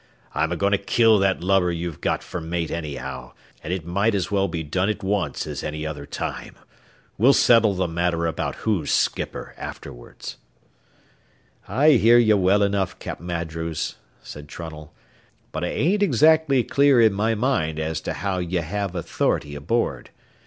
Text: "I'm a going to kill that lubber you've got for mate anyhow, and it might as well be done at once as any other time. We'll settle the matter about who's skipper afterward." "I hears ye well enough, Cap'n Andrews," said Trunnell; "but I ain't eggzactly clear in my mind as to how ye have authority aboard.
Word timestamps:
"I'm 0.33 0.51
a 0.51 0.55
going 0.57 0.71
to 0.71 0.79
kill 0.79 1.19
that 1.19 1.43
lubber 1.43 1.71
you've 1.71 2.01
got 2.01 2.23
for 2.23 2.41
mate 2.41 2.71
anyhow, 2.71 3.33
and 3.63 3.71
it 3.71 3.85
might 3.85 4.15
as 4.15 4.31
well 4.31 4.47
be 4.47 4.63
done 4.63 4.89
at 4.89 5.03
once 5.03 5.45
as 5.45 5.63
any 5.63 5.85
other 5.85 6.07
time. 6.07 6.55
We'll 7.19 7.33
settle 7.33 7.75
the 7.75 7.87
matter 7.87 8.25
about 8.25 8.55
who's 8.65 8.89
skipper 8.91 9.53
afterward." 9.59 10.15
"I 11.67 11.89
hears 11.97 12.23
ye 12.25 12.33
well 12.33 12.63
enough, 12.63 12.97
Cap'n 12.97 13.29
Andrews," 13.29 13.97
said 14.23 14.47
Trunnell; 14.47 14.91
"but 15.51 15.63
I 15.63 15.67
ain't 15.67 16.01
eggzactly 16.01 16.63
clear 16.67 16.99
in 16.99 17.13
my 17.13 17.35
mind 17.35 17.77
as 17.79 18.01
to 18.01 18.13
how 18.13 18.39
ye 18.39 18.57
have 18.59 18.95
authority 18.95 19.53
aboard. 19.53 20.09